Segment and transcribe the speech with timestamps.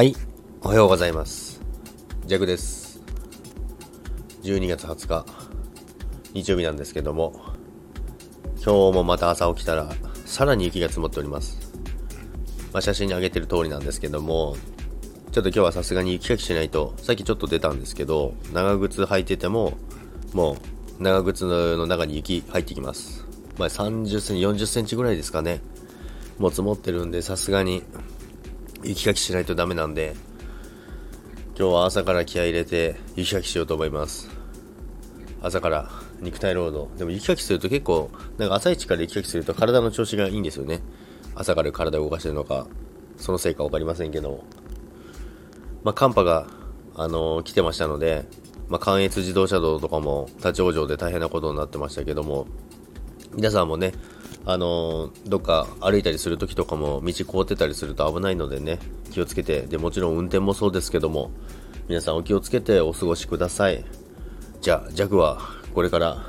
[0.00, 0.16] はい、
[0.62, 1.60] おはようございます。
[2.24, 3.02] ジャグです。
[4.42, 5.26] 12月20日、
[6.32, 7.38] 日曜日なんですけども、
[8.64, 9.92] 今日もまた朝起きたら、
[10.24, 11.74] さらに雪が積もっております。
[12.72, 14.56] まあ、写真に上げてる通りなんですけども、
[15.32, 19.74] ちょっと今日はさすがに雪かきしないと、さっきちょっと出たんですけど、長靴履いてても、
[20.32, 20.56] も
[20.98, 23.26] う、長靴の中に雪入ってきます。
[23.58, 25.60] まあ、30センチ、40センチぐらいですかね。
[26.38, 27.82] もう積もってるんで、さすがに、
[28.82, 30.14] 雪かきしないとダメなんで、
[31.58, 34.30] 今日は朝から気合入れて雪かきしようと思います。
[35.42, 36.98] 朝から肉体労働。
[36.98, 40.80] でも雪かきすると結構、なんか朝一から雪かきすると体の調子がいいんですよね。
[41.34, 42.66] 朝から体を動かしてるのか、
[43.18, 44.44] そのせいかわかりませんけど。
[45.82, 46.46] まあ、寒波が、
[46.94, 48.26] あのー来てましたので、
[48.68, 52.46] まあ、関越自動車道とかも立ち往生で大変なことになってましたけども、
[53.34, 53.92] 皆さんもね、
[54.46, 58.78] あのどっか歩いたりする時とかも道凍ってたりすると危ないのでね
[59.10, 59.62] 気をつけて。
[59.62, 61.30] でもちろん運転もそうですけども
[61.88, 63.84] 皆さんお気をつけてお過ごしください。
[64.60, 65.40] じゃあジャグは
[65.74, 66.24] これから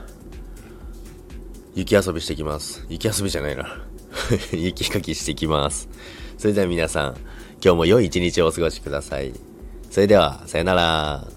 [1.74, 2.86] 雪遊びしてきます。
[2.90, 3.82] 雪遊びじゃないな。
[4.52, 5.88] 雪かきしてきます。
[6.38, 7.18] それでは皆さん
[7.64, 9.34] 今日も良い一日をお過ごしください。
[9.90, 11.28] それではさよなら。